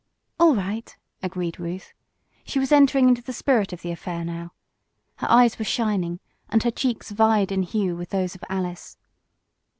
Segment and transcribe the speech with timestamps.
[0.39, 1.93] "All right!" agreed Ruth.
[2.43, 4.51] She was entering into the spirit of the affair now.
[5.17, 8.97] Her eyes were shining and her cheeks vied in hue with those of Alice.